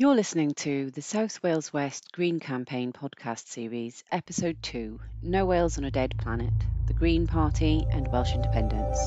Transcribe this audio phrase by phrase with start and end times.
[0.00, 5.76] You're listening to the South Wales West Green Campaign podcast series, episode 2 No Wales
[5.76, 6.54] on a Dead Planet
[6.86, 8.98] The Green Party and Welsh Independence.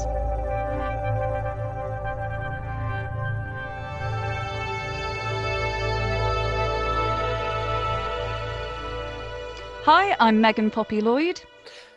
[9.86, 11.42] Hi, I'm Megan Poppy Lloyd.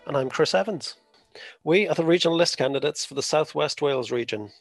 [0.07, 0.95] And I'm Chris Evans.
[1.63, 4.53] We are the regional list candidates for the South West Wales region.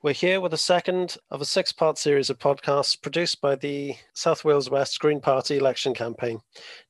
[0.00, 3.96] We're here with a second of a six part series of podcasts produced by the
[4.12, 6.38] South Wales West Green Party election campaign,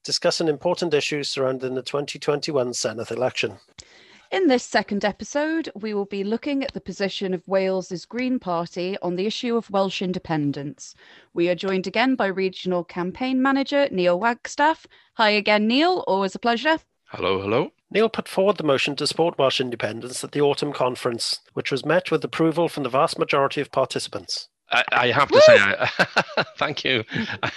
[0.04, 3.56] discussing important issues surrounding the 2021 Senedd election.
[4.30, 8.98] In this second episode, we will be looking at the position of Wales's Green Party
[9.00, 10.94] on the issue of Welsh independence.
[11.32, 14.86] We are joined again by Regional Campaign Manager Neil Wagstaff.
[15.14, 16.04] Hi again, Neil.
[16.06, 16.78] Always a pleasure.
[17.06, 17.72] Hello, hello.
[17.90, 21.86] Neil put forward the motion to support Welsh independence at the autumn conference, which was
[21.86, 24.48] met with approval from the vast majority of participants.
[24.70, 25.40] I, I have to Woo!
[25.40, 27.02] say, I, thank you.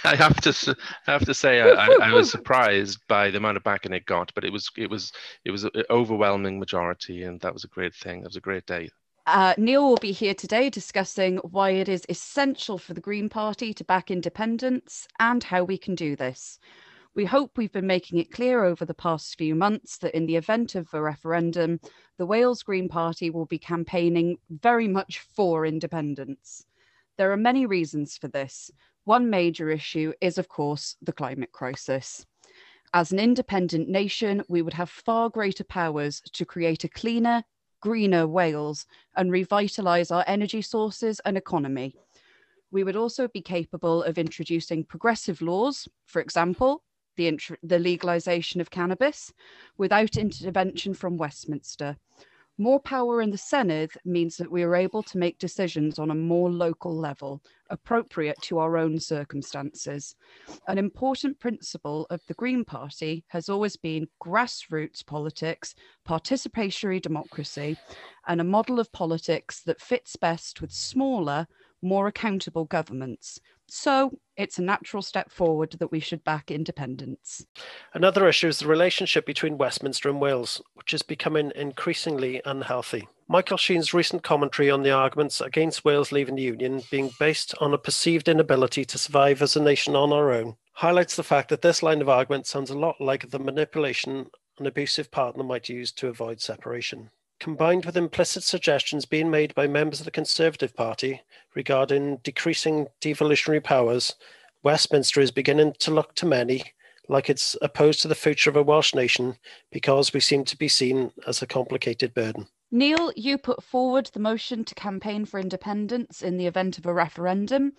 [0.04, 0.76] I have to,
[1.06, 4.32] I have to say, I, I, was surprised by the amount of backing it got,
[4.34, 5.12] but it was, it was,
[5.44, 8.20] it was an overwhelming majority, and that was a great thing.
[8.20, 8.88] It was a great day.
[9.26, 13.72] Uh, Neil will be here today discussing why it is essential for the Green Party
[13.74, 16.58] to back independence and how we can do this.
[17.14, 20.36] We hope we've been making it clear over the past few months that in the
[20.36, 21.78] event of a referendum,
[22.16, 26.64] the Wales Green Party will be campaigning very much for independence.
[27.18, 28.70] There are many reasons for this.
[29.04, 32.24] One major issue is, of course, the climate crisis.
[32.94, 37.44] As an independent nation, we would have far greater powers to create a cleaner,
[37.80, 41.94] greener Wales and revitalise our energy sources and economy.
[42.70, 46.82] We would also be capable of introducing progressive laws, for example,
[47.16, 49.32] the, int- the legalisation of cannabis
[49.78, 51.96] without intervention from Westminster.
[52.58, 56.14] More power in the Senedd means that we are able to make decisions on a
[56.14, 60.14] more local level, appropriate to our own circumstances.
[60.68, 65.74] An important principle of the Green Party has always been grassroots politics,
[66.06, 67.78] participatory democracy,
[68.28, 71.46] and a model of politics that fits best with smaller,
[71.80, 73.40] more accountable governments.
[73.66, 77.44] So it's a natural step forward that we should back independence.
[77.94, 83.08] Another issue is the relationship between Westminster and Wales, which is becoming increasingly unhealthy.
[83.28, 87.72] Michael Sheen's recent commentary on the arguments against Wales leaving the Union being based on
[87.72, 91.62] a perceived inability to survive as a nation on our own highlights the fact that
[91.62, 94.26] this line of argument sounds a lot like the manipulation
[94.58, 97.10] an abusive partner might use to avoid separation
[97.42, 101.22] combined with implicit suggestions being made by members of the Conservative Party
[101.56, 104.14] regarding decreasing devolutionary powers,
[104.62, 106.72] Westminster is beginning to look to many
[107.08, 109.34] like it's opposed to the future of a Welsh nation
[109.72, 112.46] because we seem to be seen as a complicated burden.
[112.70, 116.94] Neil, you put forward the motion to campaign for independence in the event of a
[116.94, 117.72] referendum.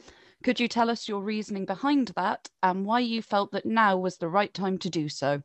[0.43, 4.17] Could you tell us your reasoning behind that and why you felt that now was
[4.17, 5.41] the right time to do so?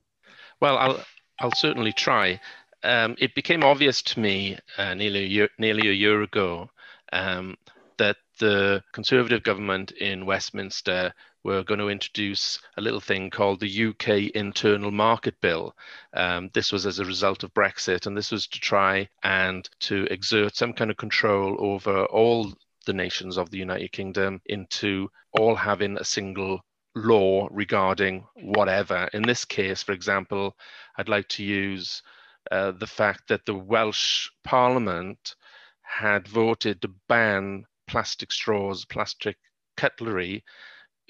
[0.61, 1.05] Well, I'll
[1.39, 2.41] I'll certainly try
[2.83, 6.71] um, it became obvious to me uh, nearly, a year, nearly a year ago
[7.13, 7.57] um,
[7.99, 11.13] that the Conservative government in Westminster
[11.45, 15.75] were going to introduce a little thing called the UK Internal Market Bill.
[16.15, 20.07] Um, this was as a result of Brexit, and this was to try and to
[20.11, 22.53] exert some kind of control over all
[22.87, 26.61] the nations of the United Kingdom into all having a single
[26.95, 29.09] law regarding whatever.
[29.13, 30.57] In this case, for example,
[30.97, 32.03] I'd like to use
[32.51, 35.35] uh, the fact that the Welsh Parliament
[35.83, 39.37] had voted to ban plastic straws, plastic
[39.77, 40.45] cutlery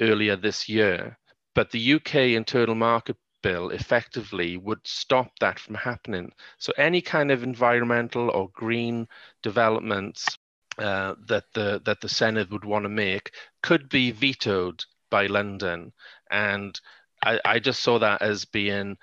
[0.01, 1.19] earlier this year.
[1.55, 6.33] But the UK Internal Market Bill effectively would stop that from happening.
[6.59, 9.09] So any kind of environmental or green
[9.43, 10.27] developments
[10.79, 13.33] uh, that the that the Senedd would want to make
[13.63, 15.93] could be vetoed by London,
[16.31, 16.81] and
[17.25, 18.97] I, I just saw that as being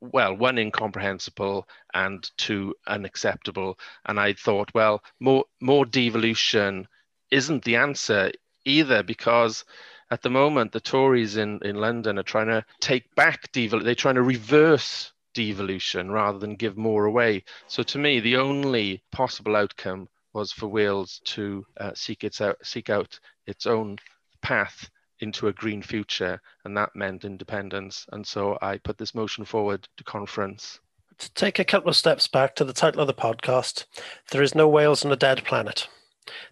[0.00, 3.78] well, one incomprehensible and two unacceptable.
[4.06, 6.86] And I thought, well, more more devolution
[7.30, 8.32] isn't the answer
[8.64, 9.64] either because
[10.10, 13.86] at the moment the Tories in, in London are trying to take back devolution.
[13.86, 17.44] They're trying to reverse devolution rather than give more away.
[17.68, 22.56] So to me, the only possible outcome was for Wales to uh, seek its out,
[22.62, 23.98] seek out its own
[24.42, 24.90] path
[25.20, 28.06] into a green future, and that meant independence.
[28.12, 30.80] And so I put this motion forward to conference.
[31.18, 33.84] To take a couple of steps back to the title of the podcast,
[34.30, 35.86] There is No Wales on a Dead Planet.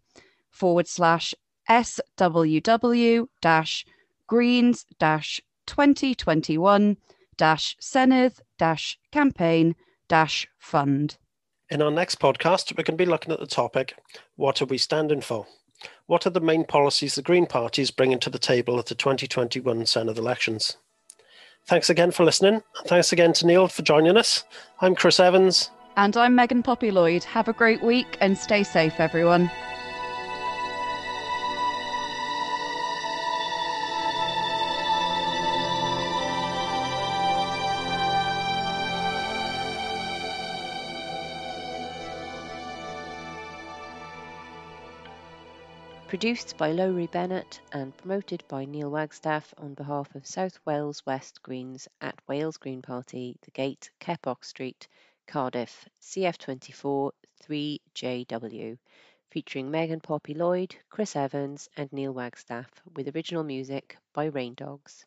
[0.54, 1.34] forward slash
[1.68, 3.84] SWW dash
[4.26, 6.96] greens dash 2021
[7.36, 8.40] Senedd
[9.10, 9.74] campaign
[10.08, 11.16] dash fund.
[11.70, 13.94] In our next podcast, we're going to be looking at the topic
[14.36, 15.46] What are we standing for?
[16.06, 18.94] What are the main policies the Green Party is bringing to the table at the
[18.94, 20.76] 2021 Senedd elections?
[21.66, 22.54] Thanks again for listening.
[22.54, 24.44] And thanks again to Neil for joining us.
[24.80, 25.70] I'm Chris Evans.
[25.96, 27.24] And I'm Megan Poppy Lloyd.
[27.24, 29.50] Have a great week and stay safe, everyone.
[46.14, 51.42] Produced by Lowry Bennett and promoted by Neil Wagstaff on behalf of South Wales West
[51.42, 54.86] Greens at Wales Green Party, The Gate, Keppoch Street,
[55.26, 57.10] Cardiff, CF24
[57.42, 58.78] 3JW,
[59.32, 65.04] featuring Megan Poppy Lloyd, Chris Evans, and Neil Wagstaff, with original music by Rain Dogs.